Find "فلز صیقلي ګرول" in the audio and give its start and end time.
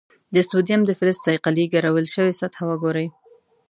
0.99-2.05